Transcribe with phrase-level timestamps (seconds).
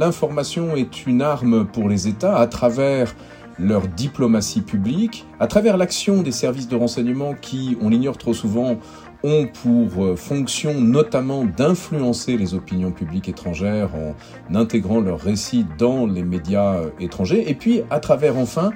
[0.00, 3.16] L'information est une arme pour les États à travers
[3.58, 8.78] leur diplomatie publique, à travers l'action des services de renseignement qui, on l'ignore trop souvent,
[9.24, 16.06] ont pour euh, fonction notamment d'influencer les opinions publiques étrangères en intégrant leurs récits dans
[16.06, 18.70] les médias euh, étrangers, et puis à travers enfin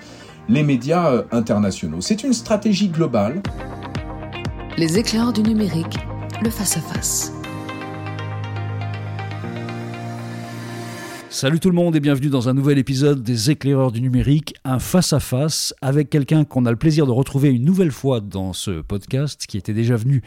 [0.48, 2.00] les médias euh, internationaux.
[2.00, 3.42] C'est une stratégie globale.
[4.76, 5.98] Les éclairs du numérique,
[6.42, 7.30] le face-à-face.
[7.30, 7.41] -face.
[11.32, 14.78] Salut tout le monde et bienvenue dans un nouvel épisode des éclaireurs du numérique, un
[14.78, 19.46] face-à-face avec quelqu'un qu'on a le plaisir de retrouver une nouvelle fois dans ce podcast,
[19.46, 20.22] qui était déjà venu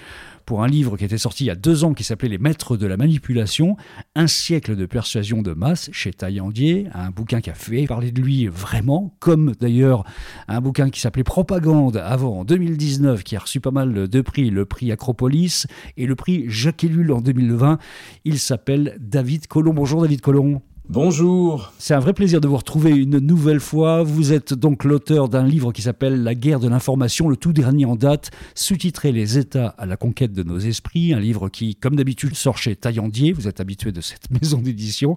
[0.47, 2.75] pour un livre qui était sorti il y a deux ans qui s'appelait Les Maîtres
[2.75, 3.77] de la Manipulation,
[4.15, 8.19] un siècle de persuasion de masse chez Taillandier, un bouquin qui a fait parler de
[8.19, 10.05] lui vraiment, comme d'ailleurs
[10.47, 14.49] un bouquin qui s'appelait Propagande avant en 2019, qui a reçu pas mal de prix,
[14.49, 17.77] le prix Acropolis et le prix Jacques Ellul en 2020.
[18.25, 19.75] Il s'appelle David Colomb.
[19.75, 20.63] Bonjour David Colomb.
[20.87, 21.73] Bonjour.
[21.79, 24.03] C'est un vrai plaisir de vous retrouver une nouvelle fois.
[24.03, 27.85] Vous êtes donc l'auteur d'un livre qui s'appelle La guerre de l'information, le tout dernier
[27.85, 31.95] en date, sous-titré Les États à la conquête de nos esprits, un livre qui, comme
[31.95, 33.33] d'habitude, sort chez Taillandier.
[33.33, 35.15] Vous êtes habitué de cette maison d'édition.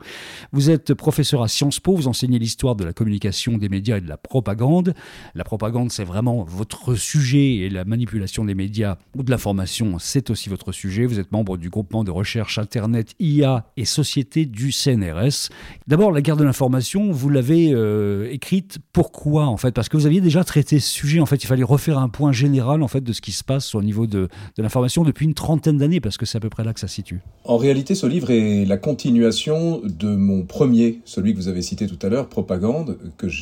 [0.53, 4.01] Vous êtes professeur à Sciences Po, vous enseignez l'histoire de la communication, des médias et
[4.01, 4.95] de la propagande.
[5.35, 10.31] La propagande, c'est vraiment votre sujet et la manipulation des médias ou de l'information, c'est
[10.31, 11.05] aussi votre sujet.
[11.05, 15.51] Vous êtes membre du groupement de recherche Internet, IA et Société du CNRS.
[15.87, 19.73] D'abord, la guerre de l'information, vous l'avez euh, écrite pourquoi en fait?
[19.73, 21.21] Parce que vous aviez déjà traité ce sujet.
[21.21, 23.75] En fait, il fallait refaire un point général en fait de ce qui se passe
[23.75, 26.65] au niveau de, de l'information depuis une trentaine d'années, parce que c'est à peu près
[26.65, 27.21] là que ça se situe.
[27.45, 31.87] En réalité, ce livre est la continuation de mon premier, celui que vous avez cité
[31.87, 32.99] tout à l'heure, Propagande,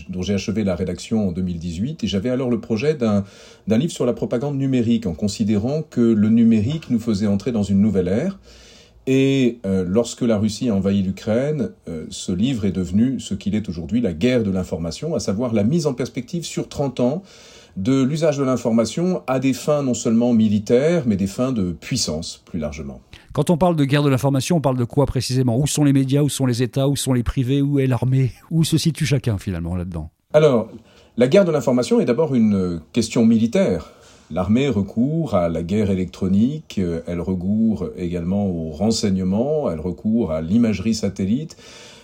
[0.08, 2.04] dont j'ai achevé la rédaction en 2018.
[2.04, 3.24] Et j'avais alors le projet d'un
[3.66, 7.80] livre sur la propagande numérique, en considérant que le numérique nous faisait entrer dans une
[7.80, 8.38] nouvelle ère.
[9.06, 13.54] Et euh, lorsque la Russie a envahi l'Ukraine, euh, ce livre est devenu ce qu'il
[13.54, 17.22] est aujourd'hui, la guerre de l'information, à savoir la mise en perspective sur 30 ans
[17.76, 22.42] de l'usage de l'information à des fins non seulement militaires, mais des fins de puissance
[22.46, 23.00] plus largement.
[23.32, 25.58] Quand on parle de guerre de l'information, on parle de quoi précisément?
[25.58, 26.22] Où sont les médias?
[26.22, 26.88] Où sont les États?
[26.88, 27.60] Où sont les privés?
[27.60, 28.32] Où est l'armée?
[28.50, 30.10] Où se situe chacun finalement là-dedans?
[30.32, 30.68] Alors,
[31.18, 33.92] la guerre de l'information est d'abord une question militaire.
[34.32, 40.40] L'armée recourt à la guerre électronique, euh, elle recourt également au renseignement, elle recourt à
[40.40, 41.56] l'imagerie satellite,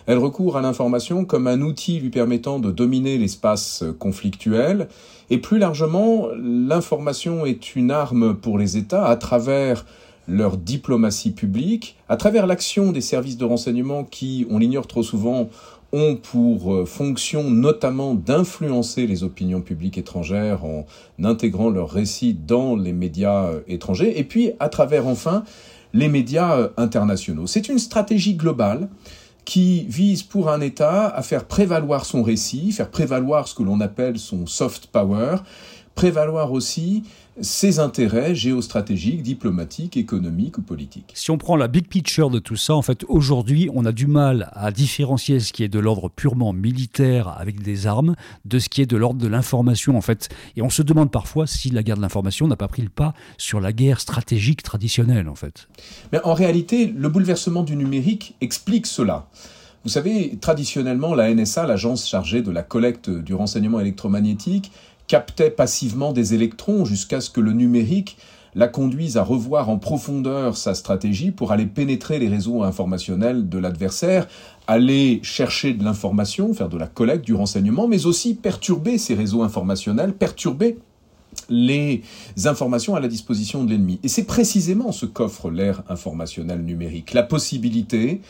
[0.06, 4.86] elle recourt à l'information comme un outil lui permettant de dominer l'espace conflictuel,
[5.30, 9.84] et plus largement, l'information est une arme pour les États à travers
[10.28, 15.48] leur diplomatie publique, à travers l'action des services de renseignement qui, on l'ignore trop souvent,
[15.92, 20.86] ont pour euh, fonction notamment d'influencer les opinions publiques étrangères en
[21.22, 25.44] intégrant leurs récits dans les médias euh, étrangers, et puis à travers enfin
[25.92, 27.46] les médias euh, internationaux.
[27.46, 28.88] C'est une stratégie globale
[29.44, 33.80] qui vise pour un État à faire prévaloir son récit, faire prévaloir ce que l'on
[33.80, 35.36] appelle son soft power,
[35.94, 37.04] prévaloir aussi
[37.40, 41.12] ses intérêts géostratégiques, diplomatiques, économiques ou politiques.
[41.14, 44.06] Si on prend la big picture de tout ça, en fait, aujourd'hui, on a du
[44.06, 48.68] mal à différencier ce qui est de l'ordre purement militaire avec des armes de ce
[48.68, 50.28] qui est de l'ordre de l'information, en fait.
[50.56, 53.14] Et on se demande parfois si la guerre de l'information n'a pas pris le pas
[53.38, 55.68] sur la guerre stratégique traditionnelle, en fait.
[56.12, 59.26] Mais en réalité, le bouleversement du numérique explique cela.
[59.84, 64.70] Vous savez, traditionnellement, la NSA, l'agence chargée de la collecte du renseignement électromagnétique,
[65.12, 68.16] captait passivement des électrons jusqu'à ce que le numérique
[68.54, 73.58] la conduise à revoir en profondeur sa stratégie pour aller pénétrer les réseaux informationnels de
[73.58, 74.26] l'adversaire,
[74.66, 79.42] aller chercher de l'information, faire de la collecte, du renseignement, mais aussi perturber ces réseaux
[79.42, 80.78] informationnels, perturber
[81.48, 82.02] les
[82.44, 83.98] informations à la disposition de l'ennemi.
[84.02, 88.20] Et c'est précisément ce qu'offre l'ère informationnelle numérique, la possibilité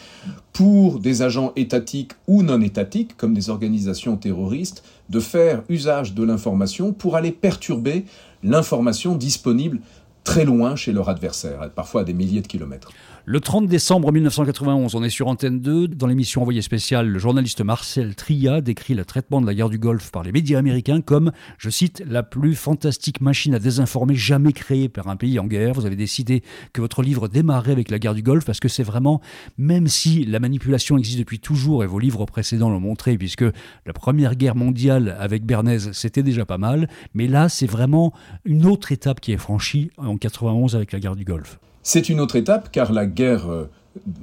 [0.52, 6.22] pour des agents étatiques ou non étatiques, comme des organisations terroristes, de faire usage de
[6.22, 8.04] l'information pour aller perturber
[8.42, 9.80] l'information disponible
[10.24, 12.92] très loin chez leur adversaire, parfois à des milliers de kilomètres.
[13.24, 15.86] Le 30 décembre 1991, on est sur Antenne 2.
[15.86, 19.78] Dans l'émission Envoyé spécial, le journaliste Marcel Tria décrit le traitement de la guerre du
[19.78, 24.52] Golfe par les médias américains comme, je cite, la plus fantastique machine à désinformer jamais
[24.52, 25.74] créée par un pays en guerre.
[25.74, 26.42] Vous avez décidé
[26.72, 29.20] que votre livre démarrait avec la guerre du Golfe parce que c'est vraiment,
[29.56, 33.44] même si la manipulation existe depuis toujours et vos livres précédents l'ont montré, puisque
[33.86, 38.12] la première guerre mondiale avec Bernays, c'était déjà pas mal, mais là, c'est vraiment
[38.44, 41.58] une autre étape qui est franchie en 91 avec la guerre du Golfe.
[41.82, 43.68] C'est une autre étape car la guerre, euh,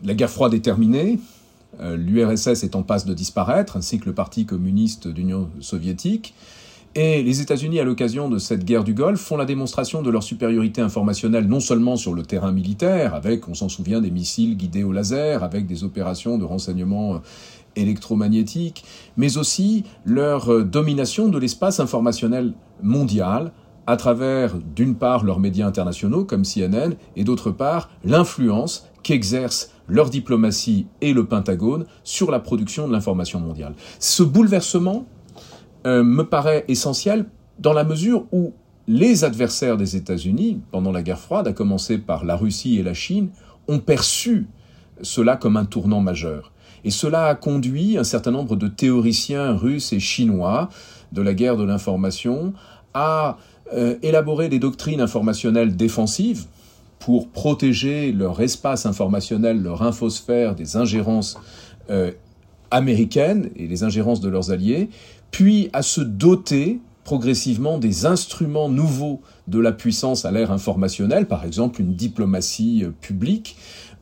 [0.03, 1.19] la guerre froide est terminée,
[1.81, 6.33] euh, l'URSS est en passe de disparaître, ainsi que le Parti communiste d'Union soviétique,
[6.95, 10.23] Et les États-Unis, à l'occasion de cette guerre du Golfe, font la démonstration de leur
[10.23, 14.83] supériorité informationnelle non seulement sur le terrain militaire, avec, on s'en souvient, des missiles guidés
[14.83, 17.19] au laser, avec des opérations de renseignement euh,
[17.75, 18.83] électromagnétique,
[19.17, 23.51] mais aussi leur domination de l'espace informationnel mondial
[23.89, 30.11] à travers, d'une part, leurs médias internationaux comme CNN, et d'autre part, l'influence qu'exerce leur
[30.11, 33.73] diplomatie et le Pentagone sur la production de l'information mondiale.
[33.97, 35.07] Ce bouleversement
[35.87, 37.25] euh, me paraît essentiel
[37.57, 38.53] dans la mesure où
[38.87, 42.93] les adversaires des États-Unis, pendant la guerre froide, à commencer par la Russie et la
[42.93, 43.29] Chine,
[43.67, 44.45] ont perçu
[45.01, 46.51] cela comme un tournant majeur.
[46.83, 50.69] Et cela a conduit un certain nombre de théoriciens russes et chinois
[51.11, 52.53] de la guerre de l'information
[52.93, 53.37] à
[53.73, 56.45] euh, élaborer des doctrines informationnelles défensives
[56.99, 61.37] pour protéger leur espace informationnel, leur infosphère des ingérences
[61.89, 62.11] euh,
[62.71, 64.89] américaines et des ingérences de leurs alliés,
[65.31, 71.45] puis à se doter progressivement des instruments nouveaux de la puissance à l'ère informationnelle, par
[71.45, 73.57] exemple une diplomatie euh, publique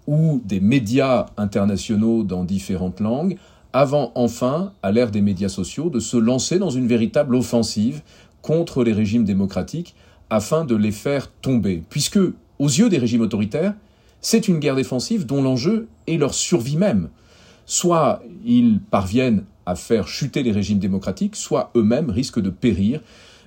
[0.07, 3.37] ou des médias internationaux dans différentes langues,
[3.73, 8.01] avant enfin, à l'ère des médias sociaux, de se lancer dans une véritable offensive
[8.47, 9.93] contre les régimes démocratiques
[10.29, 11.83] afin de les faire tomber.
[11.89, 12.17] Puisque,
[12.59, 13.73] aux yeux des régimes autoritaires,
[14.21, 17.09] c'est une guerre défensive dont l'enjeu est leur survie même.
[17.65, 23.01] Soit ils parviennent à faire chuter les régimes démocratiques, soit eux-mêmes risquent de périr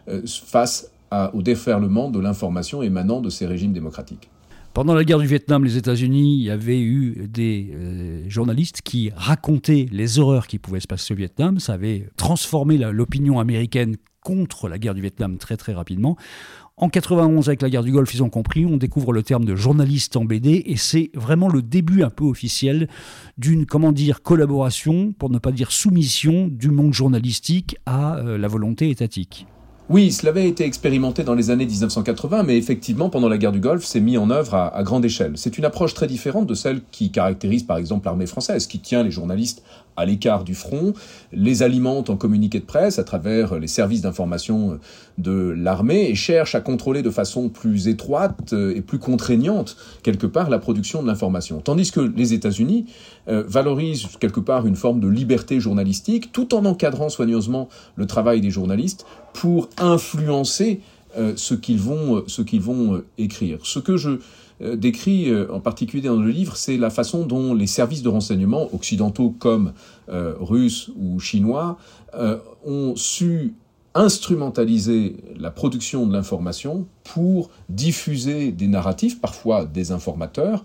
[0.08, 0.90] euh, face
[1.32, 4.28] au déferlement de l'information émanant de ces régimes démocratiques.
[4.74, 10.20] Pendant la guerre du Vietnam, les États-Unis, avait eu des euh, journalistes qui racontaient les
[10.20, 11.58] horreurs qui pouvaient se passer au Vietnam.
[11.58, 16.16] Ça avait transformé l'opinion américaine contre la guerre du Vietnam très très rapidement.
[16.76, 19.54] En 91, avec la guerre du Golfe, ils ont compris, on découvre le terme de
[19.54, 22.88] journaliste en BD, et c'est vraiment le début un peu officiel
[23.36, 28.48] d'une, comment dire, collaboration, pour ne pas dire soumission, du monde journalistique à euh, la
[28.48, 29.46] volonté étatique.
[29.90, 33.58] Oui, cela avait été expérimenté dans les années 1980, mais effectivement, pendant la guerre du
[33.58, 35.32] Golfe, c'est mis en œuvre à, grande échelle.
[35.34, 39.02] C'est une approche très différente de celle qui caractérise par exemple l'armée française, qui tient
[39.02, 39.64] les journalistes
[39.96, 40.92] à l'écart du front,
[41.32, 44.78] les alimente en communiqué de presse à travers les services d'information
[45.18, 50.50] de l'armée et cherche à contrôler de façon plus étroite et plus contraignante, quelque part,
[50.50, 51.60] la production de l'information.
[51.60, 52.86] Tandis que les États-Unis
[53.28, 58.40] euh, valorisent quelque part une forme de liberté journalistique tout en encadrant soigneusement le travail
[58.40, 60.80] des journalistes pour influencer
[61.16, 63.58] euh, ce qu'ils vont, euh, ce qu'ils vont euh, écrire.
[63.64, 64.20] Ce que je
[64.60, 69.34] décris en particulier dans le livre, c'est la façon dont les services de renseignement, occidentaux
[69.38, 69.72] comme
[70.08, 71.78] russes ou chinois,
[72.66, 73.54] ont su
[73.94, 80.64] instrumentaliser la production de l'information pour diffuser des narratifs, parfois des informateurs,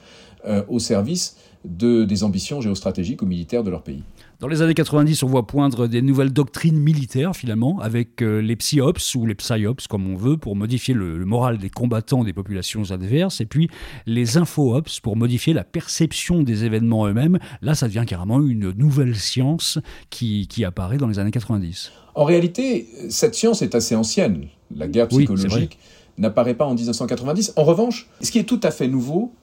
[0.67, 4.03] au service de, des ambitions géostratégiques ou militaires de leur pays.
[4.41, 8.57] Dans les années 90, on voit poindre des nouvelles doctrines militaires, finalement, avec euh, les
[8.57, 12.91] psyops ou les psyops, comme on veut, pour modifier le, moral des combattants des populations
[12.91, 13.69] adverses, et puis
[14.05, 17.39] les infoops pour modifier la perception des événements eux-mêmes.
[17.61, 19.79] Là, ça devient carrément une nouvelle science
[20.09, 21.93] qui, apparaît dans les années 90.
[22.15, 24.47] En réalité, cette science est assez ancienne.
[24.75, 25.79] La guerre psychologique
[26.17, 27.53] n'apparaît pas en 1990.
[27.55, 29.33] En revanche, ce qui est tout à fait nouveau,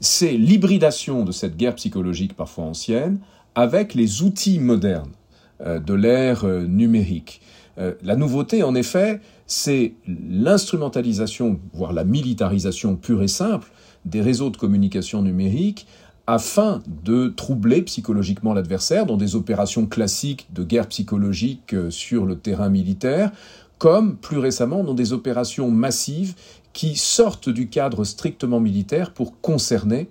[0.00, 3.20] c'est l'hybridation de cette guerre psychologique parfois ancienne
[3.54, 5.12] avec les outils modernes
[5.60, 7.40] euh, de l'ère euh, numérique.
[7.78, 13.70] Euh, la nouveauté, en effet, c'est l'instrumentalisation, voire la militarisation pure et simple
[14.04, 15.86] des réseaux de communication numérique
[16.26, 22.68] afin de troubler psychologiquement l'adversaire dans des opérations classiques de guerre psychologique sur le terrain
[22.68, 23.32] militaire,
[23.78, 26.34] comme plus récemment dans des opérations massives
[26.72, 30.08] qui sortent du cadre strictement militaire pour concerner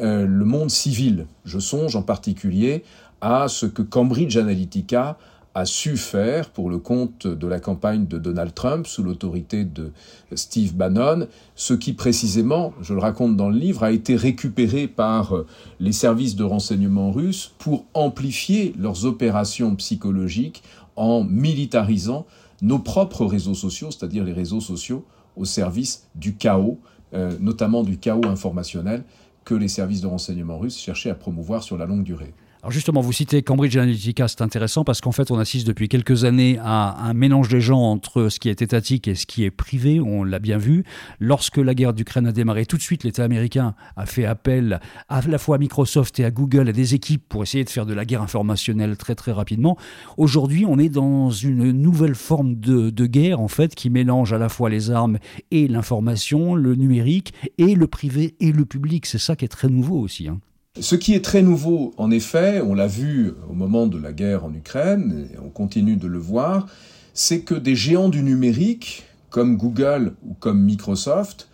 [0.00, 1.26] euh, le monde civil.
[1.44, 2.84] Je songe en particulier
[3.20, 5.18] à ce que Cambridge Analytica
[5.54, 9.92] a su faire pour le compte de la campagne de Donald Trump sous l'autorité de
[10.34, 15.36] Steve Bannon, ce qui précisément, je le raconte dans le livre, a été récupéré par
[15.36, 15.46] euh,
[15.78, 20.62] les services de renseignement russes pour amplifier leurs opérations psychologiques
[20.96, 22.26] en militarisant
[22.62, 25.04] nos propres réseaux sociaux, c'est-à-dire les réseaux sociaux
[25.36, 26.78] au service du chaos,
[27.12, 29.04] euh, notamment du chaos informationnel,
[29.44, 32.34] que les services de renseignement russes cherchaient à promouvoir sur la longue durée.
[32.64, 36.22] Alors justement, vous citez Cambridge Analytica, c'est intéressant parce qu'en fait, on assiste depuis quelques
[36.22, 39.50] années à un mélange des gens entre ce qui est étatique et ce qui est
[39.50, 40.84] privé, on l'a bien vu.
[41.18, 44.78] Lorsque la guerre d'Ukraine a démarré, tout de suite, l'État américain a fait appel
[45.08, 47.84] à la fois à Microsoft et à Google, à des équipes pour essayer de faire
[47.84, 49.76] de la guerre informationnelle très très rapidement.
[50.16, 54.48] Aujourd'hui, on est dans une nouvelle forme de, guerre, en fait, qui mélange à la
[54.48, 55.18] fois les armes
[55.50, 59.06] et l'information, le numérique, et le privé et le public.
[59.06, 60.28] C'est ça qui est très nouveau aussi.
[60.28, 60.38] Hein.
[60.80, 64.46] Ce qui est très nouveau, en effet, on l'a vu au moment de la guerre
[64.46, 66.66] en Ukraine, et on continue de le voir,
[67.12, 71.50] c'est que des géants du numérique, comme Google ou comme Microsoft,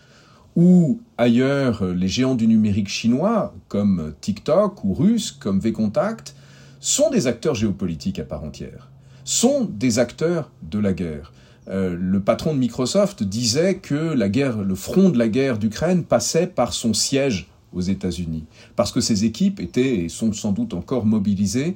[0.55, 6.37] ou ailleurs les géants du numérique chinois, comme TikTok ou russe, comme Vcontact,
[6.79, 8.89] sont des acteurs géopolitiques à part entière,
[9.25, 11.33] sont des acteurs de la guerre.
[11.67, 16.05] Euh, le patron de Microsoft disait que la guerre, le front de la guerre d'Ukraine
[16.05, 18.45] passait par son siège aux États-Unis,
[18.77, 21.75] parce que ces équipes étaient et sont sans doute encore mobilisées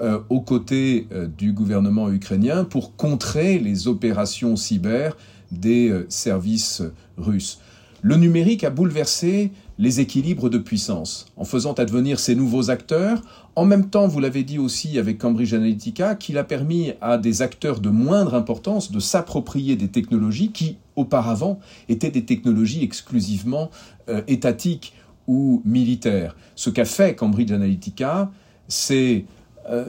[0.00, 5.16] euh, aux côtés euh, du gouvernement ukrainien pour contrer les opérations cyber
[5.50, 6.82] des services
[7.18, 7.58] russes.
[8.02, 13.20] Le numérique a bouleversé les équilibres de puissance en faisant advenir ces nouveaux acteurs.
[13.56, 17.42] En même temps, vous l'avez dit aussi avec Cambridge Analytica, qu'il a permis à des
[17.42, 23.70] acteurs de moindre importance de s'approprier des technologies qui, auparavant, étaient des technologies exclusivement
[24.28, 24.94] étatiques
[25.30, 26.34] ou militaire.
[26.56, 28.32] Ce qu'a fait Cambridge Analytica,
[28.66, 29.26] c'est
[29.70, 29.84] euh,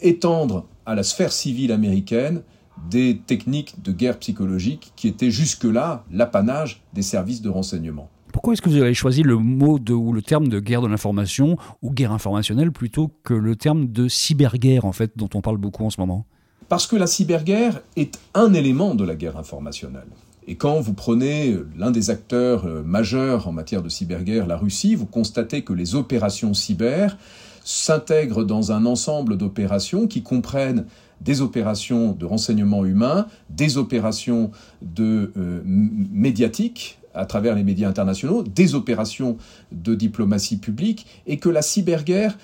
[0.00, 2.42] étendre à la sphère civile américaine
[2.88, 8.08] des techniques de guerre psychologique qui étaient jusque-là l'apanage des services de renseignement.
[8.32, 10.86] Pourquoi est-ce que vous avez choisi le mot de, ou le terme de guerre de
[10.86, 15.56] l'information ou guerre informationnelle plutôt que le terme de cyberguerre en fait dont on parle
[15.56, 16.24] beaucoup en ce moment?
[16.68, 20.08] Parce que la cyberguerre est un élément de la guerre informationnelle.
[20.46, 24.94] Et quand vous prenez l'un des acteurs euh, majeurs en matière de cyberguerre, la Russie,
[24.94, 27.16] vous constatez que les opérations cyber
[27.64, 30.84] s'intègrent dans un ensemble d'opérations qui comprennent
[31.22, 34.50] des opérations de renseignement humain, des opérations
[34.82, 39.38] de euh, médiatiques à travers les médias internationaux, des opérations
[39.72, 42.36] de diplomatie publique, et que la cyberguerre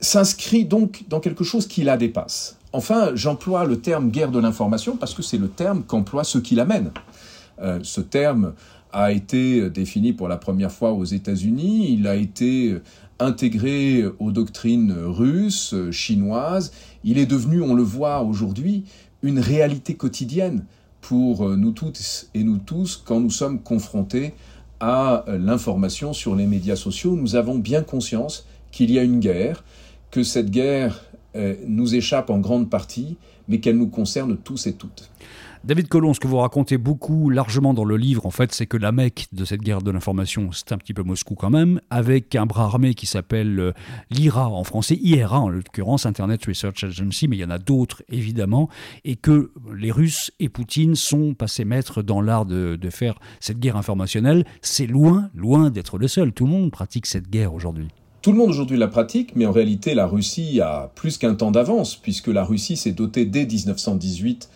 [0.00, 2.56] s'inscrit donc dans quelque chose qui la dépasse.
[2.72, 6.54] Enfin, j'emploie le terme guerre de l'information parce que c'est le terme qu'emploient ceux qui
[6.54, 6.90] l'amènent.
[7.60, 8.54] Euh, ce terme
[8.92, 12.76] a été défini pour la première fois aux États-Unis, il a été
[13.18, 16.72] intégré aux doctrines russes, chinoises,
[17.04, 18.84] il est devenu, on le voit aujourd'hui,
[19.22, 20.64] une réalité quotidienne
[21.02, 24.34] pour nous toutes et nous tous quand nous sommes confrontés
[24.80, 27.16] à l'information sur les médias sociaux.
[27.16, 29.64] Nous avons bien conscience qu'il y a une guerre,
[30.10, 31.02] que cette guerre
[31.34, 33.16] euh, nous échappe en grande partie,
[33.48, 35.10] mais qu'elle nous concerne tous et toutes.
[35.66, 38.76] David Colomb, ce que vous racontez beaucoup largement dans le livre, en fait, c'est que
[38.76, 42.36] la Mecque de cette guerre de l'information, c'est un petit peu Moscou quand même, avec
[42.36, 43.72] un bras armé qui s'appelle euh,
[44.08, 48.04] l'IRA en français, IRA en l'occurrence, Internet Research Agency, mais il y en a d'autres
[48.08, 48.68] évidemment,
[49.04, 53.58] et que les Russes et Poutine sont passés maîtres dans l'art de, de faire cette
[53.58, 54.44] guerre informationnelle.
[54.60, 56.32] C'est loin, loin d'être le seul.
[56.32, 57.88] Tout le monde pratique cette guerre aujourd'hui.
[58.22, 61.50] Tout le monde aujourd'hui la pratique, mais en réalité la Russie a plus qu'un temps
[61.50, 64.48] d'avance, puisque la Russie s'est dotée dès 1918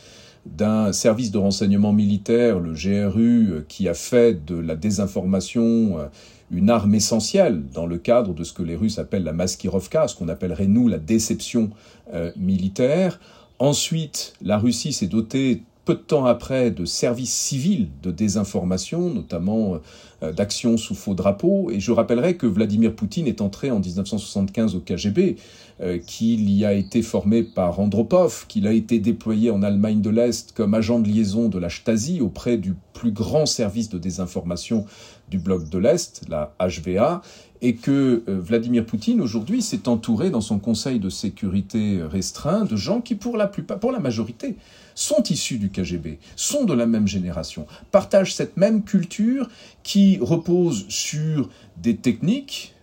[0.47, 6.06] d'un service de renseignement militaire, le GRU, qui a fait de la désinformation euh,
[6.50, 10.16] une arme essentielle dans le cadre de ce que les Russes appellent la maskirovka, ce
[10.16, 11.70] qu'on appellerait nous la déception
[12.12, 13.20] euh, militaire.
[13.59, 19.80] Ensuite, la Russie s'est dotée peu de temps après de services civils de désinformation, notamment
[20.23, 21.68] d'actions sous faux drapeau.
[21.73, 25.37] Et je rappellerai que Vladimir Poutine est entré en 1975 au KGB.
[25.82, 30.11] Euh, qu'il y a été formé par Andropov, qu'il a été déployé en Allemagne de
[30.11, 34.85] l'Est comme agent de liaison de la Stasi auprès du plus grand service de désinformation
[35.30, 37.23] du bloc de l'Est, la HVA,
[37.62, 42.76] et que euh, Vladimir Poutine aujourd'hui s'est entouré dans son conseil de sécurité restreint de
[42.76, 44.56] gens qui pour la plupart, pour la majorité,
[44.94, 49.49] sont issus du KGB, sont de la même génération, partagent cette même culture
[49.82, 52.75] qui repose sur des techniques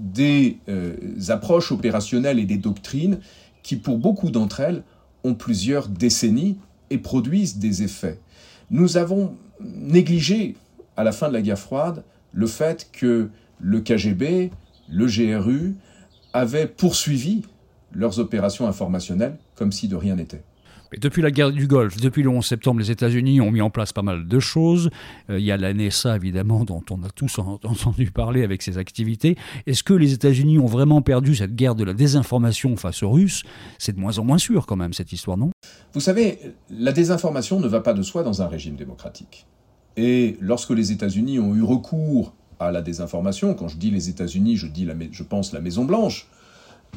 [0.00, 0.96] des euh,
[1.28, 3.20] approches opérationnelles et des doctrines
[3.62, 4.82] qui, pour beaucoup d'entre elles,
[5.24, 6.58] ont plusieurs décennies
[6.90, 8.18] et produisent des effets.
[8.70, 10.56] Nous avons négligé,
[10.96, 13.30] à la fin de la guerre froide, le fait que
[13.60, 14.50] le KGB,
[14.88, 15.76] le GRU
[16.32, 17.42] avaient poursuivi
[17.92, 20.42] leurs opérations informationnelles comme si de rien n'était
[21.00, 23.92] depuis la guerre du Golfe, depuis le 11 septembre, les États-Unis ont mis en place
[23.92, 24.90] pas mal de choses.
[25.30, 28.78] Euh, il y a la NSA, évidemment, dont on a tous entendu parler avec ses
[28.78, 29.36] activités.
[29.66, 33.42] Est-ce que les États-Unis ont vraiment perdu cette guerre de la désinformation face aux Russes?
[33.78, 35.50] C'est de moins en moins sûr, quand même, cette histoire, non?
[35.94, 36.38] Vous savez,
[36.70, 39.46] la désinformation ne va pas de soi dans un régime démocratique.
[39.96, 44.56] Et lorsque les États-Unis ont eu recours à la désinformation, quand je dis les États-Unis,
[44.56, 46.28] je, dis je pense la Maison-Blanche,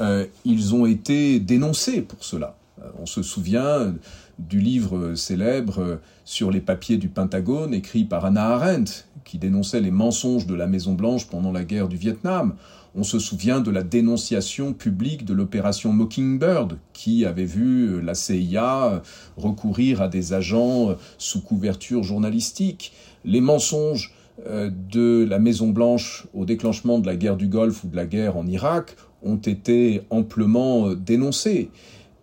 [0.02, 2.58] euh, ils ont été dénoncés pour cela.
[2.82, 3.94] Euh, on se souvient
[4.40, 9.92] du livre célèbre sur les papiers du Pentagone écrit par Anna Arendt, qui dénonçait les
[9.92, 12.56] mensonges de la Maison-Blanche pendant la guerre du Vietnam.
[12.96, 19.02] On se souvient de la dénonciation publique de l'opération Mockingbird, qui avait vu la CIA
[19.36, 22.94] recourir à des agents sous couverture journalistique.
[23.26, 24.14] Les mensonges
[24.48, 28.38] euh, de la Maison-Blanche au déclenchement de la guerre du Golfe ou de la guerre
[28.38, 31.72] en Irak ont été amplement dénoncés.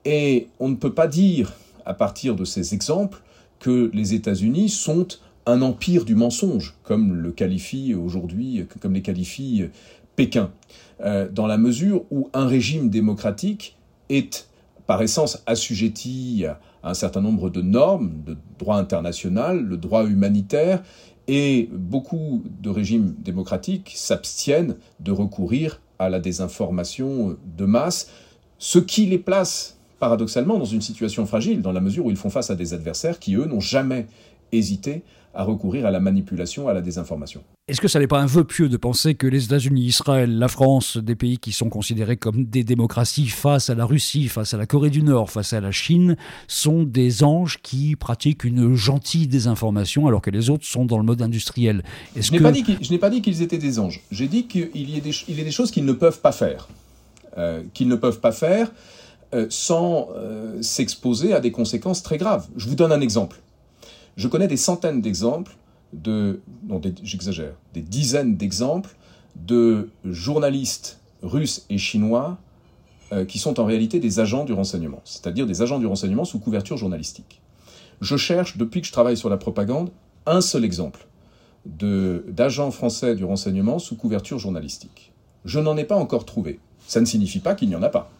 [0.04, 1.52] Et on ne peut pas dire
[1.84, 3.22] à partir de ces exemples,
[3.58, 5.06] que les États-Unis sont
[5.46, 9.64] un empire du mensonge, comme le qualifie aujourd'hui, comme les qualifie
[10.16, 10.50] Pékin,
[11.00, 13.76] euh, dans la mesure où un régime démocratique
[14.08, 14.48] est
[14.86, 16.58] par essence assujetti à
[16.90, 20.82] un certain nombre de normes, de droit international, le droit humanitaire,
[21.28, 28.10] et beaucoup de régimes démocratiques s'abstiennent de recourir à la désinformation de masse,
[28.58, 32.28] ce qui les place paradoxalement dans une situation fragile, dans la mesure où ils font
[32.28, 34.08] face à des adversaires qui, eux, n'ont jamais
[34.50, 37.44] hésité à recourir à la manipulation, à la désinformation.
[37.68, 40.48] Est-ce que ça n'est pas un vœu pieux de penser que les États-Unis, Israël, la
[40.48, 44.56] France, des pays qui sont considérés comme des démocraties face à la Russie, face à
[44.56, 46.16] la Corée du Nord, face à la Chine,
[46.48, 51.04] sont des anges qui pratiquent une gentille désinformation alors que les autres sont dans le
[51.04, 51.84] mode industriel?
[52.16, 54.00] Je n'ai pas dit qu'ils étaient des anges.
[54.10, 56.68] J'ai dit qu'il y, a des, choses qu'ils ne peuvent pas faire.
[57.38, 58.72] Euh, qu'ils ne peuvent pas faire
[59.34, 62.48] euh, sans euh, s'exposer à des conséquences très graves.
[62.56, 63.40] Je vous donne un exemple.
[64.16, 65.56] Je connais des centaines d'exemples
[65.94, 68.94] de, non, j'exagère, des dizaines d'exemples
[69.36, 72.38] de journalistes russes et chinois
[73.12, 76.38] euh, qui sont en réalité des agents du renseignement, c'est-à-dire des agents du renseignement sous
[76.38, 77.40] couverture journalistique.
[78.00, 79.90] Je cherche, depuis que je travaille sur la propagande,
[80.26, 81.06] un seul exemple
[81.64, 85.12] d'agents français du renseignement sous couverture journalistique.
[85.44, 86.58] Je n'en ai pas encore trouvé.
[86.88, 88.10] Ça ne signifie pas qu'il n'y en a pas.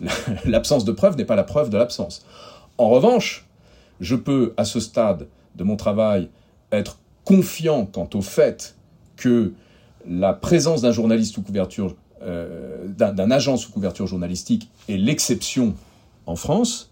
[0.44, 2.24] L'absence de preuve n'est pas la preuve de l'absence.
[2.78, 3.46] En revanche,
[4.00, 5.26] je peux, à ce stade
[5.56, 6.28] de mon travail,
[6.72, 8.76] être confiant quant au fait
[9.16, 9.52] que
[10.08, 15.74] la présence d'un journaliste sous couverture, euh, d'un agent sous couverture journalistique est l'exception
[16.26, 16.90] en France,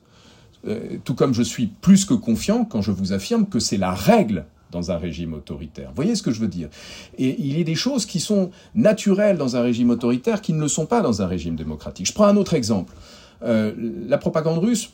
[0.67, 3.93] euh, tout comme je suis plus que confiant quand je vous affirme que c'est la
[3.93, 5.88] règle dans un régime autoritaire.
[5.88, 6.68] Vous voyez ce que je veux dire
[7.16, 10.60] Et il y a des choses qui sont naturelles dans un régime autoritaire qui ne
[10.60, 12.06] le sont pas dans un régime démocratique.
[12.06, 12.94] Je prends un autre exemple.
[13.42, 13.72] Euh,
[14.06, 14.92] la propagande russe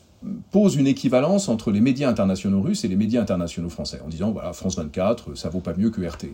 [0.51, 4.31] pose une équivalence entre les médias internationaux russes et les médias internationaux français, en disant,
[4.31, 6.27] voilà, France 24, ça vaut pas mieux que RT.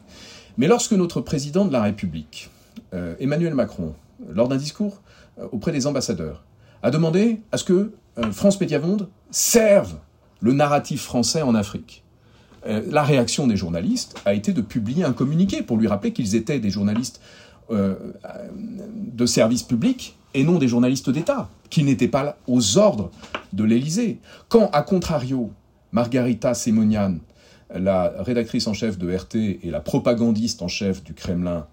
[0.57, 2.49] Mais lorsque notre président de la République,
[2.93, 3.93] euh, Emmanuel Macron,
[4.29, 5.01] lors d'un discours
[5.39, 6.43] euh, auprès des ambassadeurs,
[6.83, 9.95] a demandé à ce que euh, France Média Monde serve
[10.41, 12.00] le narratif français en Afrique,
[12.65, 16.59] la réaction des journalistes a été de publier un communiqué pour lui rappeler qu'ils étaient
[16.59, 17.21] des journalistes
[17.69, 23.11] de service public et non des journalistes d'État, qui n'étaient pas aux ordres
[23.53, 24.19] de l'Élysée.
[24.47, 25.51] Quand, à contrario,
[25.91, 27.15] Margarita Simonian,
[27.73, 31.65] la rédactrice en chef de RT et la propagandiste en chef du Kremlin,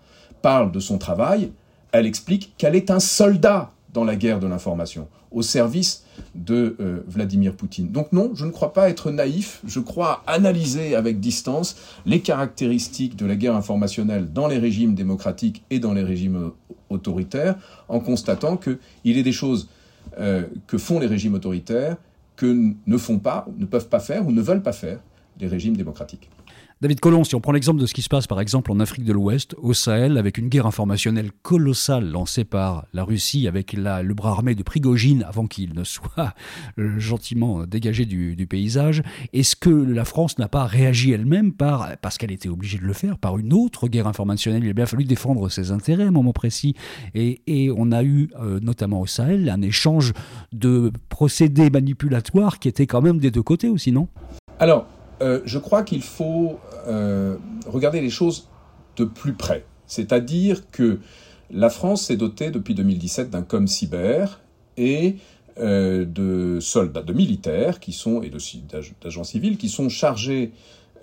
[0.42, 1.50] parle de son travail,
[1.92, 7.00] elle explique qu'elle est un soldat dans la guerre de l'information, au service de euh,
[7.06, 7.90] Vladimir Poutine.
[7.90, 13.16] Donc non, je ne crois pas être naïf, je crois analyser avec distance les caractéristiques
[13.16, 16.52] de la guerre informationnelle dans les régimes démocratiques et dans les régimes
[16.90, 17.56] autoritaires,
[17.88, 19.68] en constatant qu'il y a des choses
[20.18, 21.96] euh, que font les régimes autoritaires
[22.36, 25.00] que ne font pas, ne peuvent pas faire ou ne veulent pas faire
[25.40, 26.30] les régimes démocratiques.
[26.80, 29.04] David Colomb, si on prend l'exemple de ce qui se passe par exemple en Afrique
[29.04, 34.14] de l'Ouest, au Sahel, avec une guerre informationnelle colossale lancée par la Russie avec le
[34.14, 36.34] bras armé de Prigogine avant qu'il ne soit
[36.78, 42.16] euh, gentiment dégagé du, paysage, est-ce que la France n'a pas réagi elle-même par, parce
[42.16, 44.62] qu'elle était obligée de le faire, par une autre guerre informationnelle?
[44.62, 46.76] Il a bien fallu défendre ses intérêts à un moment précis.
[47.12, 50.12] Et, on a eu, euh, notamment au Sahel, un échange
[50.52, 54.06] de procédés manipulatoires qui étaient quand même des deux côtés aussi, non?
[54.60, 54.86] Alors,
[55.20, 58.48] euh, je crois qu'il faut euh, regarder les choses
[58.96, 59.64] de plus près.
[59.86, 61.00] C'est-à-dire que
[61.50, 64.40] la France s'est dotée depuis 2017 d'un com cyber
[64.76, 65.16] et
[65.58, 68.30] euh, de soldats, de militaires qui sont et
[69.00, 70.52] d'agents civils qui sont chargés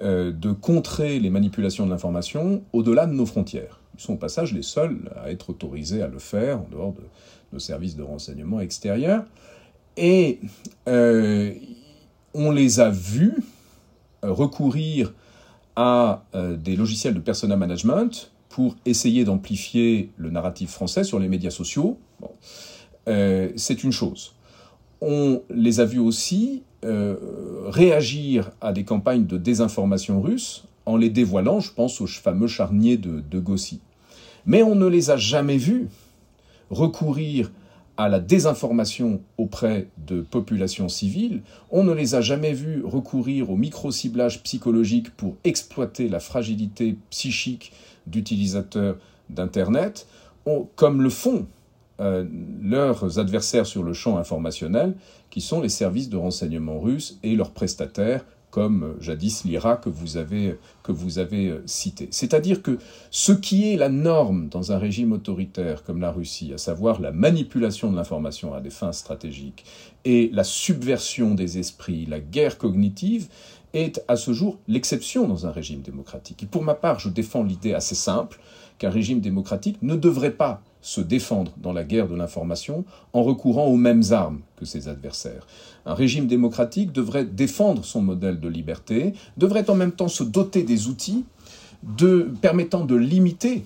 [0.01, 3.79] de contrer les manipulations de l'information au-delà de nos frontières.
[3.97, 7.03] Ils sont au passage les seuls à être autorisés à le faire en dehors de
[7.53, 9.23] nos services de renseignement extérieurs.
[9.95, 10.41] Et
[10.85, 13.41] on les a vus
[14.31, 15.13] recourir
[15.75, 21.27] à euh, des logiciels de persona management pour essayer d'amplifier le narratif français sur les
[21.27, 21.97] médias sociaux.
[23.07, 24.33] Euh, c'est une chose.
[25.01, 26.63] On les a vus aussi
[27.67, 32.97] réagir à des campagnes de désinformation russe en les dévoilant, je pense au fameux charnier
[32.97, 33.79] de, de Gossi.
[34.45, 35.89] Mais on ne les a jamais vus
[36.69, 37.51] recourir
[37.97, 43.55] à la désinformation auprès de populations civiles, on ne les a jamais vus recourir au
[43.55, 47.71] micro-ciblage psychologique pour exploiter la fragilité psychique
[48.07, 48.97] d'utilisateurs
[49.29, 50.07] d'Internet,
[50.75, 51.47] comme le font
[52.01, 52.25] euh,
[52.61, 54.95] leurs adversaires sur le champ informationnel,
[55.29, 58.25] qui sont les services de renseignement russes et leurs prestataires
[58.55, 62.07] comme jadis l'IRA que vous avez, que vous avez cité.
[62.11, 62.79] C'est-à-dire que
[63.11, 67.11] ce qui est la norme dans un régime autoritaire comme la Russie, à savoir la
[67.11, 69.65] manipulation de l'information à des fins stratégiques
[70.05, 73.27] et la subversion des esprits, la guerre cognitive,
[73.73, 76.43] est à ce jour l'exception dans un régime démocratique.
[76.43, 78.39] Et pour ma part, je défends l'idée assez simple
[78.77, 83.65] qu'un régime démocratique ne devrait pas se défendre dans la guerre de l'information en recourant
[83.65, 85.47] aux mêmes armes que ses adversaires.
[85.87, 90.61] Un régime démocratique devrait défendre son modèle de liberté, devrait en même temps se doter
[90.61, 91.25] des outils
[92.39, 93.65] permettant de limiter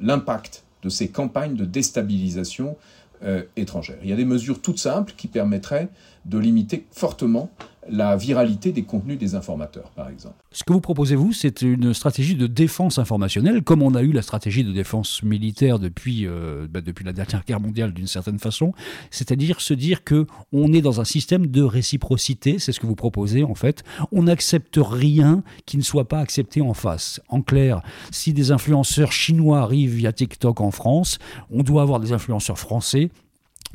[0.00, 2.76] l'impact de ces campagnes de déstabilisation
[3.22, 3.98] euh, étrangère.
[4.02, 5.88] Il y a des mesures toutes simples qui permettraient
[6.24, 7.48] de limiter fortement
[7.88, 10.34] la viralité des contenus des informateurs, par exemple.
[10.52, 14.12] Ce que vous proposez, vous, c'est une stratégie de défense informationnelle, comme on a eu
[14.12, 18.38] la stratégie de défense militaire depuis, euh, bah, depuis la dernière guerre mondiale, d'une certaine
[18.38, 18.72] façon.
[19.10, 22.96] C'est-à-dire se dire que on est dans un système de réciprocité, c'est ce que vous
[22.96, 23.84] proposez, en fait.
[24.12, 27.20] On n'accepte rien qui ne soit pas accepté en face.
[27.28, 31.18] En clair, si des influenceurs chinois arrivent via TikTok en France,
[31.50, 33.10] on doit avoir des influenceurs français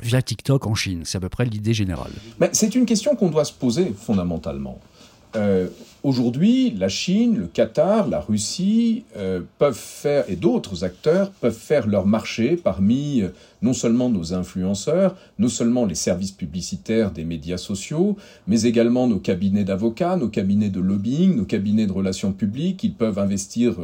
[0.02, 1.02] via TikTok en Chine.
[1.04, 2.12] C'est à peu près l'idée générale.
[2.52, 4.78] C'est une question qu'on doit se poser fondamentalement.
[5.34, 5.68] Euh,
[6.02, 11.86] aujourd'hui, la Chine, le Qatar, la Russie euh, peuvent faire, et d'autres acteurs peuvent faire
[11.86, 13.28] leur marché parmi euh,
[13.62, 19.20] non seulement nos influenceurs, non seulement les services publicitaires des médias sociaux, mais également nos
[19.20, 22.84] cabinets d'avocats, nos cabinets de lobbying, nos cabinets de relations publiques.
[22.84, 23.76] Ils peuvent investir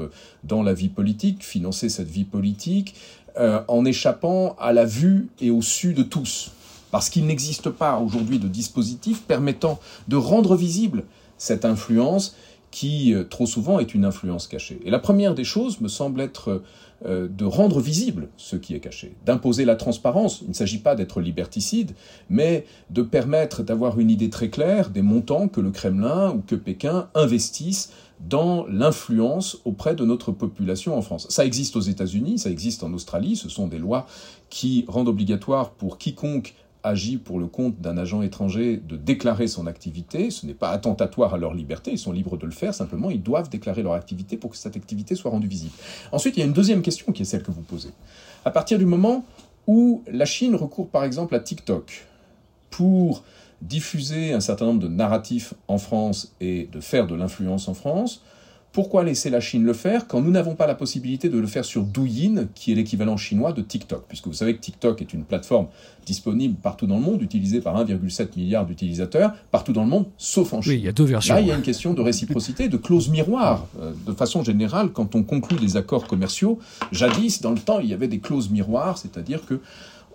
[0.45, 2.95] dans la vie politique, financer cette vie politique,
[3.39, 6.53] euh, en échappant à la vue et au su de tous.
[6.91, 11.05] Parce qu'il n'existe pas aujourd'hui de dispositif permettant de rendre visible
[11.37, 12.35] cette influence
[12.71, 14.81] qui euh, trop souvent est une influence cachée.
[14.85, 16.63] Et la première des choses me semble être
[17.07, 20.41] euh, de rendre visible ce qui est caché, d'imposer la transparence.
[20.43, 21.93] Il ne s'agit pas d'être liberticide,
[22.29, 26.57] mais de permettre d'avoir une idée très claire des montants que le Kremlin ou que
[26.57, 31.27] Pékin investissent dans l'influence auprès de notre population en France.
[31.31, 34.07] Ça existe aux États-Unis, ça existe en Australie, ce sont des lois
[34.51, 39.67] qui rendent obligatoire pour quiconque agit pour le compte d'un agent étranger de déclarer son
[39.67, 40.31] activité.
[40.31, 43.23] Ce n'est pas attentatoire à leur liberté, ils sont libres de le faire, simplement ils
[43.23, 45.73] doivent déclarer leur activité pour que cette activité soit rendue visible.
[46.13, 47.91] Ensuite, il y a une deuxième question qui est celle que vous posez.
[48.45, 49.25] À partir du moment
[49.67, 52.07] où la Chine recourt par exemple à TikTok
[52.71, 53.23] pour
[53.63, 58.23] diffuser un certain nombre de narratifs en France et de faire de l'influence en France,
[58.73, 61.65] pourquoi laisser la Chine le faire quand nous n'avons pas la possibilité de le faire
[61.65, 64.05] sur Douyin, qui est l'équivalent chinois de TikTok?
[64.07, 65.69] Puisque vous savez que TikTok est une plateforme
[66.07, 70.53] disponible partout dans le monde, utilisée par 1,7 milliard d'utilisateurs, partout dans le monde, sauf
[70.53, 70.73] en Chine.
[70.73, 71.35] Oui, il y a deux versions.
[71.35, 73.67] Là, il y a une question de réciprocité, de clause miroir.
[73.81, 76.59] Euh, de façon générale, quand on conclut des accords commerciaux,
[76.93, 79.61] jadis, dans le temps, il y avait des clauses miroirs, c'est-à-dire que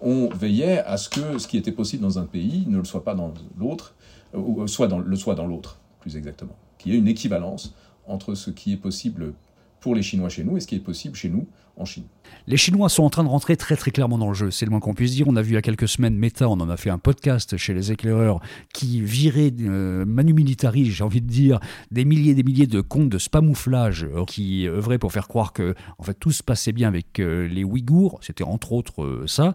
[0.04, 3.04] on veillait à ce que ce qui était possible dans un pays ne le soit
[3.04, 3.96] pas dans l'autre,
[4.36, 6.56] euh, ou soit dans, le soit dans l'autre, plus exactement.
[6.78, 7.74] Qu'il y ait une équivalence
[8.06, 9.34] entre ce qui est possible
[9.80, 12.04] pour les Chinois chez nous et ce qui est possible chez nous en Chine.
[12.48, 14.72] Les Chinois sont en train de rentrer très très clairement dans le jeu, c'est le
[14.72, 15.28] moins qu'on puisse dire.
[15.28, 17.56] On a vu il y a quelques semaines Meta, on en a fait un podcast
[17.58, 18.42] chez les éclaireurs,
[18.74, 21.60] qui virait euh, manu militari, j'ai envie de dire,
[21.92, 25.54] des milliers et des milliers de comptes de spamouflage euh, qui œuvraient pour faire croire
[25.54, 29.54] que en fait tout se passait bien avec euh, les Ouïghours, c'était entre autres ça.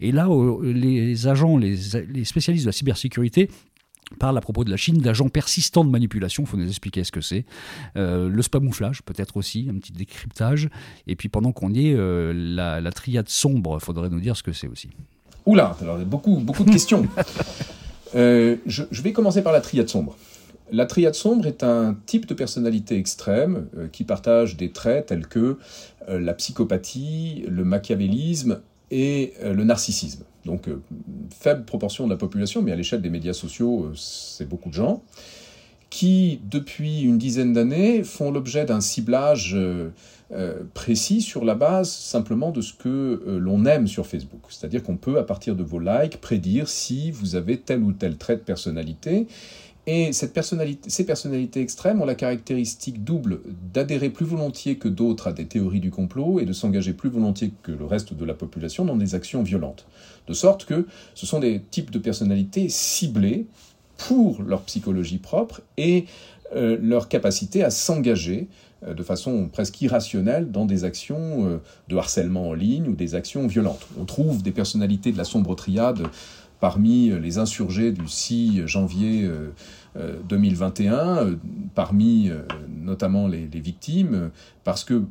[0.00, 0.28] Et là,
[0.62, 3.50] les agents, les spécialistes de la cybersécurité
[4.18, 7.12] parle à propos de la Chine d'agents persistants de manipulation, il faut nous expliquer ce
[7.12, 7.44] que c'est.
[7.96, 10.68] Euh, le spamouflage, peut-être aussi, un petit décryptage.
[11.06, 14.42] Et puis pendant qu'on y est, euh, la, triade sombre, il faudrait nous dire ce
[14.42, 14.90] que c'est aussi.
[15.46, 17.06] Oula, alors beaucoup, beaucoup de questions.
[18.16, 20.16] Euh, je, vais commencer par la triade sombre.
[20.72, 25.58] La triade sombre est un type de personnalité extrême qui partage des traits tels que
[26.08, 30.24] la psychopathie, le machiavélisme et le narcissisme.
[30.44, 30.80] Donc, euh,
[31.38, 34.74] faible proportion de la population, mais à l'échelle des médias sociaux, euh, c'est beaucoup de
[34.74, 35.02] gens,
[35.90, 39.90] qui, depuis une dizaine d'années, font l'objet d'un ciblage euh,
[40.72, 44.42] précis sur la base simplement de ce que l'on aime sur Facebook.
[44.48, 48.16] C'est-à-dire qu'on peut, à partir de vos likes, prédire si vous avez tel ou tel
[48.16, 49.26] trait de personnalité.
[49.86, 53.40] Et ces personnalités extrêmes ont la caractéristique double
[53.72, 57.52] d'adhérer plus volontiers que d'autres à des théories du complot et de s'engager plus volontiers
[57.62, 59.86] que le reste de la population dans des actions violentes.
[60.28, 63.46] De sorte que ce sont des types de personnalités ciblées
[63.96, 66.06] pour leur psychologie propre et
[66.54, 68.48] euh, leur capacité à s'engager
[68.86, 73.14] euh, de façon presque irrationnelle dans des actions euh, de harcèlement en ligne ou des
[73.14, 73.86] actions violentes.
[74.00, 76.02] On trouve des personnalités de la sombre triade
[76.60, 79.28] parmi les insurgés du 6 janvier
[80.28, 81.38] 2021,
[81.74, 82.30] parmi
[82.68, 84.30] notamment les, les, victimes,
[84.62, 85.02] parce que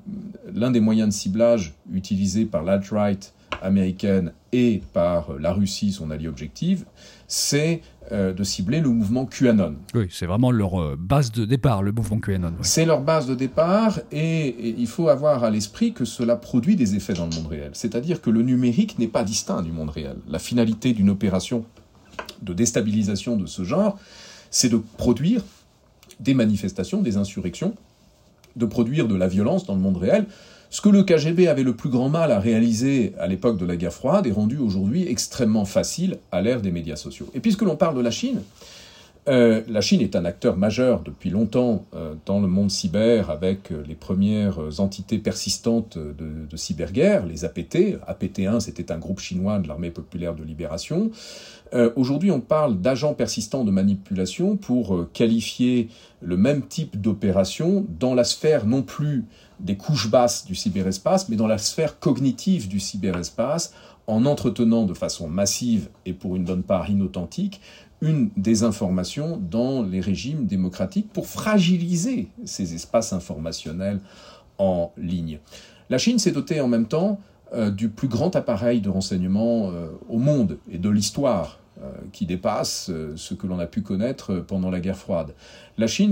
[0.54, 6.28] l'un des moyens de ciblage utilisés par l'alt-right américaine et par la Russie, son allié
[6.28, 6.86] objectif,
[7.28, 9.76] c'est euh, de cibler le mouvement QAnon.
[9.93, 12.54] Oui, c'est vraiment leur euh, base de départ, le mouvement QAnon.
[12.62, 16.95] C'est leur base de départ et, il faut avoir à l'esprit que cela produit des
[16.95, 17.72] effets dans le monde réel.
[17.74, 20.17] C'est-à-dire que le numérique n'est pas distinct du monde réel.
[20.28, 21.65] La finalité d'une opération
[22.41, 24.00] de déstabilisation de ce genre,
[24.50, 25.43] c'est de produire
[26.19, 27.76] des manifestations, des insurrections,
[28.56, 30.26] de produire de la violence dans le monde réel,
[30.70, 33.76] ce que le KGB avait le plus grand mal à réaliser à l'époque de la
[33.76, 37.30] guerre froide est rendu aujourd'hui extrêmement facile à l'ère des médias sociaux.
[37.34, 38.42] Et puisque l'on parle de la Chine,
[39.28, 43.72] euh, la Chine est un acteur majeur depuis longtemps euh, dans le monde cyber avec
[43.72, 48.00] euh, les premières entités persistantes de, de, cyberguerre, les APT.
[48.08, 51.12] APT-1, c'était un groupe chinois de l'armée populaire de libération.
[51.96, 58.24] Aujourd'hui, on parle d'agents persistants de manipulation pour qualifier le même type d'opération dans la
[58.24, 59.26] sphère non plus
[59.60, 63.74] des couches basses du cyberespace, mais dans la sphère cognitive du cyberespace,
[64.08, 67.62] en entretenant de façon massive et pour une bonne part inauthentique
[68.02, 74.00] une désinformation dans les régimes démocratiques pour fragiliser ces espaces informationnels
[74.58, 75.39] en ligne.
[75.89, 77.19] La Chine s'est dotée en même temps
[77.54, 81.60] euh, du plus grand appareil de renseignement euh, au monde et de l'histoire
[82.12, 85.34] qui dépasse ce que l'on a pu connaître pendant la guerre froide.
[85.78, 86.12] La Chine,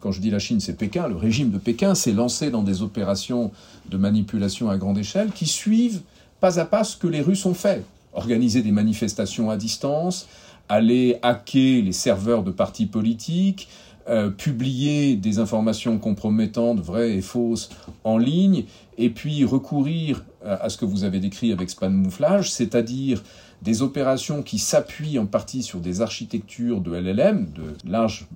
[0.00, 1.06] quand je dis la Chine, c'est Pékin.
[1.06, 3.52] Le régime de Pékin s'est lancé dans des opérations
[3.88, 6.00] de manipulation à grande échelle qui suivent
[6.40, 7.84] pas à pas ce que les Russes ont fait.
[8.14, 10.26] Organiser des manifestations à distance,
[10.68, 13.68] aller hacker les serveurs de partis politiques,
[14.08, 17.70] euh, publier des informations compromettantes, vraies et fausses,
[18.02, 18.64] en ligne,
[18.98, 23.22] et puis recourir à ce que vous avez décrit avec Mouflage, c'est-à-dire
[23.62, 28.26] des opérations qui s'appuient en partie sur des architectures de LLM, de Large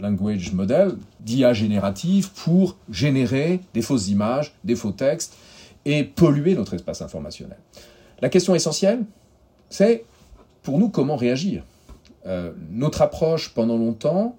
[0.00, 5.36] Language Model, d'IA générative, pour générer des fausses images, des faux textes,
[5.84, 7.58] et polluer notre espace informationnel.
[8.20, 9.04] La question essentielle,
[9.68, 10.04] c'est
[10.62, 11.64] pour nous comment réagir?
[12.26, 14.36] Euh, notre approche pendant longtemps,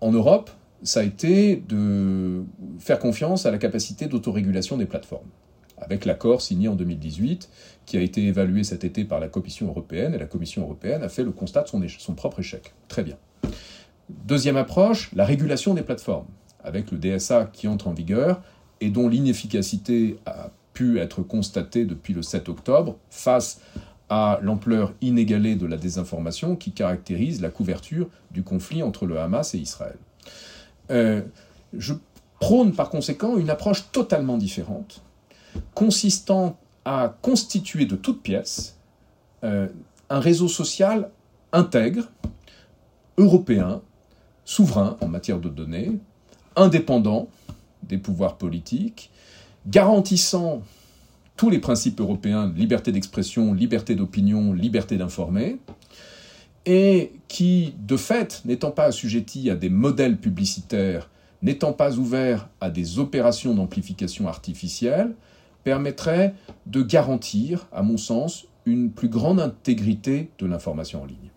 [0.00, 0.50] en Europe,
[0.82, 2.44] ça a été de
[2.78, 5.28] faire confiance à la capacité d'autorégulation des plateformes
[5.80, 7.48] avec l'accord signé en 2018,
[7.90, 11.08] qui a été évalué cet été par la Commission européenne, et la Commission européenne a
[11.08, 12.72] fait le constat de son, propre échec.
[12.86, 13.16] Très bien.
[14.08, 16.28] Deuxième approche, la régulation des plateformes,
[16.62, 18.42] avec le DSA qui entre en vigueur
[18.80, 23.60] et dont l'inefficacité a pu être constatée depuis le 7 octobre face
[24.08, 29.56] à l'ampleur inégalée de la désinformation qui caractérise la couverture du conflit entre le Hamas
[29.56, 29.98] et Israël.
[30.92, 31.22] Euh,
[31.76, 31.94] je
[32.38, 35.02] prône par conséquent une approche totalement différente
[35.74, 36.56] consistant
[36.90, 38.76] à constituer de toutes pièces
[39.44, 39.68] euh,
[40.08, 41.08] un réseau social
[41.52, 42.10] intègre,
[43.16, 43.80] européen,
[44.44, 45.92] souverain en matière de données,
[46.56, 47.28] indépendant
[47.84, 49.12] des pouvoirs politiques,
[49.68, 50.62] garantissant
[51.36, 55.58] tous les principes européens de liberté d'expression, liberté d'opinion, liberté d'informer,
[56.66, 61.08] et qui, de fait, n'étant pas assujetti à des modèles publicitaires,
[61.40, 65.14] n'étant pas ouvert à des opérations d'amplification artificielle,
[65.64, 66.34] permettrait
[66.66, 71.30] de garantir, à mon sens, une plus grande intégrité de l'information en ligne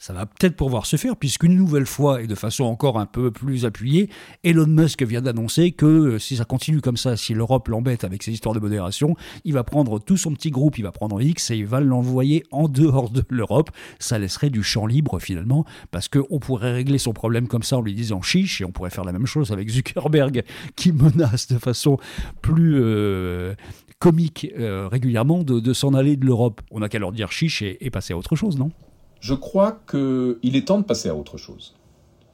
[0.00, 3.30] ça va peut-être pouvoir se faire, puisqu'une nouvelle fois, et de façon encore un peu
[3.30, 4.08] plus appuyée,
[4.42, 8.22] Elon Musk vient d'annoncer que euh, si ça continue comme ça, si l'Europe l'embête avec
[8.22, 11.50] ses histoires de modération, il va prendre tout son petit groupe, il va prendre X
[11.50, 13.70] et il va l'envoyer en dehors de l'Europe.
[13.98, 17.82] Ça laisserait du champ libre finalement, parce qu'on pourrait régler son problème comme ça en
[17.82, 20.44] lui disant chiche, et on pourrait faire la même chose avec Zuckerberg
[20.76, 21.98] qui menace de façon
[22.40, 23.54] plus euh,
[23.98, 26.62] comique euh, régulièrement de, s'en aller de l'Europe.
[26.70, 28.70] On n'a qu'à leur dire chiche et passer à autre chose, non?
[29.20, 31.74] Je crois qu'il est temps de passer à autre chose.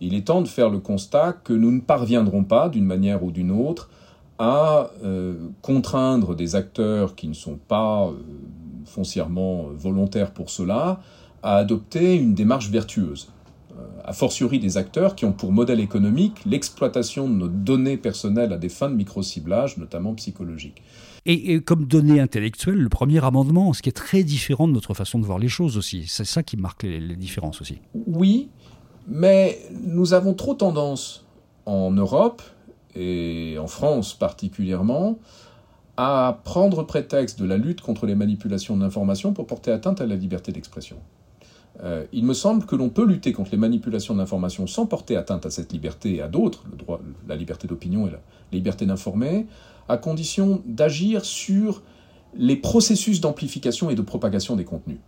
[0.00, 3.30] Il est temps de faire le constat que nous ne parviendrons pas, d'une manière ou
[3.30, 3.90] d'une autre,
[4.38, 8.12] à euh, contraindre des acteurs qui ne sont pas euh,
[8.84, 11.00] foncièrement volontaires pour cela
[11.42, 13.28] à adopter une démarche vertueuse.
[13.78, 18.52] Euh, a fortiori des acteurs qui ont pour modèle économique l'exploitation de nos données personnelles
[18.52, 20.82] à des fins de micro-ciblage, notamment psychologiques.
[21.28, 25.18] Et, comme donnée intellectuelle, le premier amendement, ce qui est très différent de notre façon
[25.18, 26.04] de voir les choses aussi.
[26.06, 27.78] C'est ça qui marque les, différences aussi.
[28.06, 28.48] Oui,
[29.08, 31.26] mais nous avons trop tendance
[31.64, 32.42] en Europe
[32.94, 35.18] et en France particulièrement
[35.96, 40.14] à prendre prétexte de la lutte contre les manipulations d'informations pour porter atteinte à la
[40.14, 40.98] liberté d'expression.
[41.82, 45.44] Euh, il me semble que l'on peut lutter contre les manipulations d'informations sans porter atteinte
[45.46, 46.64] à cette liberté et à d'autres,
[47.28, 48.20] la liberté d'opinion et la
[48.52, 49.46] liberté d'informer,
[49.88, 51.82] à condition d'agir sur
[52.34, 54.98] les processus d'amplification et de propagation des contenus,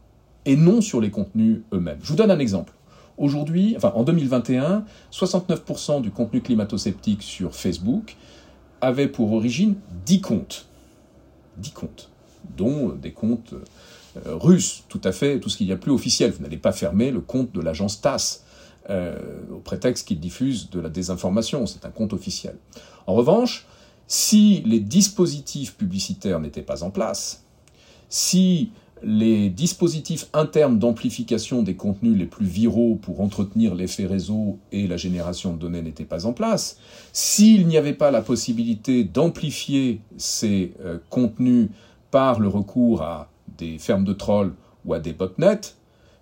[0.44, 1.98] et non sur les contenus eux-mêmes.
[2.02, 2.74] Je vous donne un exemple.
[3.16, 8.16] Aujourd'hui, enfin en 2021, 69% du contenu climato-sceptique sur Facebook
[8.80, 9.74] avait pour origine
[10.06, 10.66] 10 comptes.
[11.56, 12.10] 10 comptes,
[12.56, 13.54] dont des comptes
[14.26, 16.30] russe, tout à fait, tout ce qu'il y a plus officiel.
[16.32, 18.44] Vous n'allez pas fermer le compte de l'agence TASS
[18.88, 21.66] au prétexte qu'il diffuse de la désinformation.
[21.66, 22.56] C'est un compte officiel.
[23.06, 23.66] En revanche,
[24.06, 27.44] si les dispositifs publicitaires n'étaient pas en place,
[28.08, 34.86] si les dispositifs internes d'amplification des contenus les plus viraux pour entretenir l'effet réseau et
[34.88, 36.78] la génération de données n'étaient pas en place,
[37.12, 41.68] s'il n'y avait pas la possibilité d'amplifier ces euh, contenus
[42.10, 45.74] par le recours à des fermes de trolls ou à des botnets,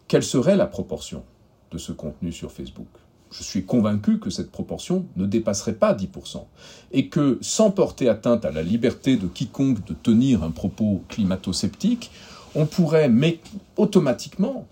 [0.08, 1.24] quelle serait la proportion
[1.72, 2.88] de ce contenu sur Facebook?
[3.30, 6.44] Je suis convaincu que cette proportion ne dépasserait pas 10%.
[6.92, 12.10] Et que sans porter atteinte à la liberté de quiconque de tenir un propos climato-sceptique,
[12.54, 13.40] on pourrait mais
[13.76, 14.66] automatiquement,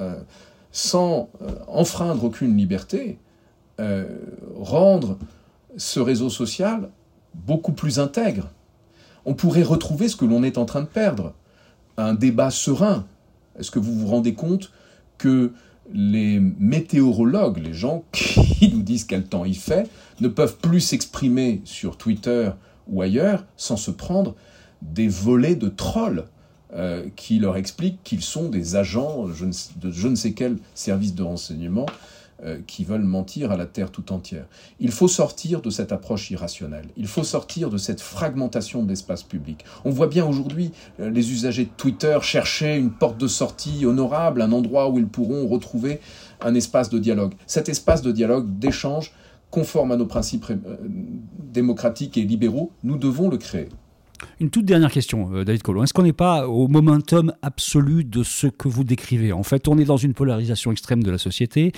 [0.00, 0.20] euh,
[0.72, 3.18] sans euh, enfreindre aucune liberté,
[3.80, 4.06] euh,
[4.58, 5.18] rendre
[5.76, 6.90] ce réseau social
[7.34, 8.50] beaucoup plus intègre.
[9.24, 11.34] On pourrait retrouver ce que l'on est en train de perdre,
[11.96, 13.06] un débat serein.
[13.58, 14.72] Est-ce que vous vous rendez compte
[15.18, 15.52] que
[15.92, 19.88] les météorologues, les gens qui nous disent quel temps il fait,
[20.20, 22.50] ne peuvent plus s'exprimer sur Twitter
[22.88, 24.34] ou ailleurs sans se prendre
[24.80, 26.24] des volets de trolls
[26.74, 31.22] euh, qui leur expliquent qu'ils sont des agents de je ne sais quel service de
[31.22, 31.86] renseignement
[32.66, 34.46] qui veulent mentir à la Terre tout entière.
[34.80, 36.88] Il faut sortir de cette approche irrationnelle.
[36.96, 39.64] Il faut sortir de cette fragmentation de l'espace public.
[39.84, 44.42] On voit bien aujourd'hui euh, les usagers de Twitter chercher une porte de sortie honorable,
[44.42, 46.00] un endroit où ils pourront retrouver
[46.40, 47.34] un espace de dialogue.
[47.46, 49.12] Cet espace de dialogue, d'échange,
[49.50, 50.46] conforme à nos principes
[51.52, 53.68] démocratiques et libéraux, nous devons le créer.
[54.40, 55.84] Une toute dernière question, euh, David Collomb.
[55.84, 59.78] Est-ce qu'on n'est pas au momentum absolu de ce que vous décrivez En fait, on
[59.78, 61.72] est dans une polarisation extrême de la société.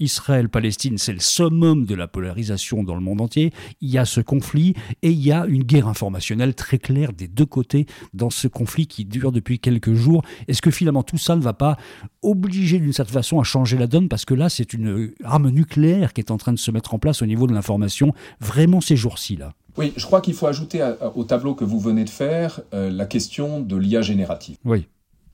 [0.00, 3.52] Israël-Palestine, c'est le summum de la polarisation dans le monde entier.
[3.80, 7.28] Il y a ce conflit et il y a une guerre informationnelle très claire des
[7.28, 10.22] deux côtés dans ce conflit qui dure depuis quelques jours.
[10.48, 11.76] Est-ce que finalement tout ça ne va pas
[12.22, 16.12] obliger d'une certaine façon à changer la donne Parce que là, c'est une arme nucléaire
[16.12, 18.96] qui est en train de se mettre en place au niveau de l'information vraiment ces
[18.96, 19.36] jours-ci.
[19.36, 19.54] là.
[19.76, 23.06] Oui, je crois qu'il faut ajouter au tableau que vous venez de faire euh, la
[23.06, 24.56] question de l'IA générative.
[24.64, 24.86] Oui.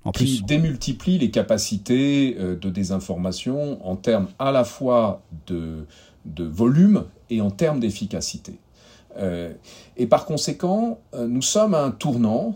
[0.05, 5.87] En qui démultiplie les capacités euh, de désinformation en termes à la fois de,
[6.25, 8.59] de volume et en termes d'efficacité.
[9.18, 9.53] Euh,
[9.96, 12.55] et par conséquent, nous sommes à un tournant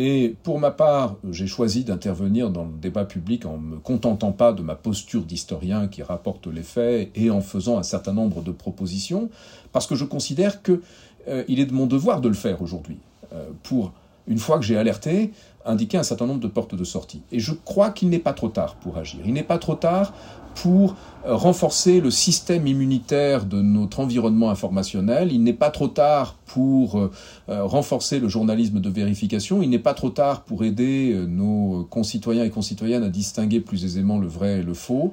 [0.00, 4.52] et pour ma part, j'ai choisi d'intervenir dans le débat public en me contentant pas
[4.52, 8.52] de ma posture d'historien qui rapporte les faits et en faisant un certain nombre de
[8.52, 9.28] propositions,
[9.72, 10.82] parce que je considère que
[11.28, 12.98] euh, il est de mon devoir de le faire aujourd'hui,
[13.32, 13.92] euh, pour,
[14.26, 15.32] une fois que j'ai alerté,
[15.64, 17.22] indiquer un certain nombre de portes de sortie.
[17.32, 19.20] Et je crois qu'il n'est pas trop tard pour agir.
[19.24, 20.14] Il n'est pas trop tard
[20.54, 25.32] pour euh, renforcer le système immunitaire de notre environnement informationnel.
[25.32, 27.10] Il n'est pas trop tard pour
[27.46, 29.62] renforcer le journalisme de vérification.
[29.62, 34.18] Il n'est pas trop tard pour aider nos concitoyens et concitoyennes à distinguer plus aisément
[34.18, 35.12] le vrai et le faux.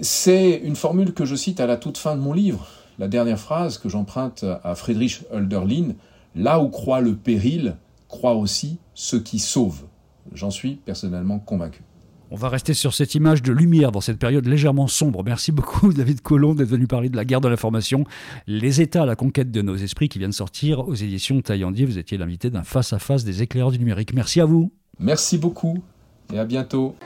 [0.00, 2.66] C'est une formule que je cite à la toute fin de mon livre
[2.98, 5.94] la dernière phrase que j'emprunte à Friedrich Hölderlin,
[6.34, 7.76] là où croit le péril,
[8.08, 9.84] croit aussi ce qui sauve.
[10.32, 11.82] J'en suis personnellement convaincu.
[12.30, 15.22] On va rester sur cette image de lumière dans cette période légèrement sombre.
[15.24, 18.04] Merci beaucoup David Colomb d'être venu parler de la guerre de l'information,
[18.48, 21.86] les États à la conquête de nos esprits qui vient de sortir aux éditions Taillandier.
[21.86, 24.12] Vous étiez l'invité d'un face-à-face des éclaireurs du numérique.
[24.12, 24.72] Merci à vous.
[24.98, 25.84] Merci beaucoup
[26.32, 26.96] et à bientôt.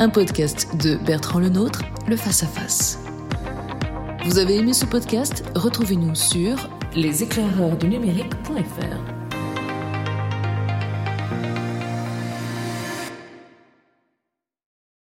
[0.00, 3.05] Un podcast de Bertrand Lenôtre, le face-à-face.
[4.26, 5.44] Vous avez aimé ce podcast?
[5.54, 6.56] Retrouvez-nous sur
[6.96, 9.15] leséclaireursdunumérique.fr.